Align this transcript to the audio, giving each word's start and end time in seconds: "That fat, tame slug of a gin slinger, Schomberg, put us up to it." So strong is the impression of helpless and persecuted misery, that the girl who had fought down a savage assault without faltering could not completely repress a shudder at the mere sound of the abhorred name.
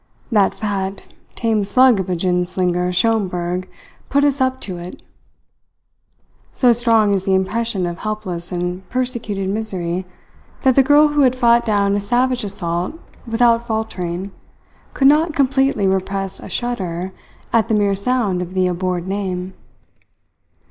"That 0.31 0.55
fat, 0.55 1.13
tame 1.35 1.63
slug 1.63 1.99
of 1.99 2.09
a 2.09 2.15
gin 2.15 2.43
slinger, 2.47 2.91
Schomberg, 2.91 3.69
put 4.09 4.23
us 4.23 4.41
up 4.41 4.59
to 4.61 4.79
it." 4.79 5.03
So 6.51 6.73
strong 6.73 7.13
is 7.13 7.25
the 7.25 7.35
impression 7.35 7.85
of 7.85 7.99
helpless 7.99 8.51
and 8.51 8.89
persecuted 8.89 9.47
misery, 9.51 10.07
that 10.63 10.73
the 10.75 10.81
girl 10.81 11.09
who 11.09 11.21
had 11.21 11.35
fought 11.35 11.67
down 11.67 11.95
a 11.95 11.99
savage 11.99 12.43
assault 12.43 12.95
without 13.27 13.67
faltering 13.67 14.31
could 14.95 15.07
not 15.07 15.35
completely 15.35 15.85
repress 15.85 16.39
a 16.39 16.49
shudder 16.49 17.11
at 17.53 17.67
the 17.67 17.75
mere 17.75 17.95
sound 17.95 18.41
of 18.41 18.55
the 18.55 18.65
abhorred 18.65 19.07
name. 19.07 19.53